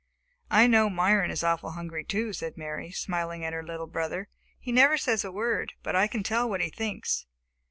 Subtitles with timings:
[0.49, 4.29] "I know Myron is awfully hungry too," said Mary, smiling at her little brother.
[4.59, 7.27] "He never says a word, but I can tell what he thinks.